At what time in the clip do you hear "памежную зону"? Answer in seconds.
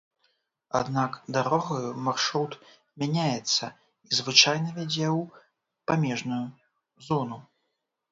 5.93-7.37